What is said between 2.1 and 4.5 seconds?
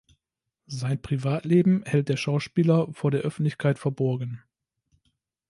Schauspieler vor der Öffentlichkeit verborgen.